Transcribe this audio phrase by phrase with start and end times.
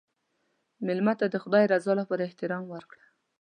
[0.85, 3.05] مېلمه ته د خدای رضا لپاره احترام ورکړه.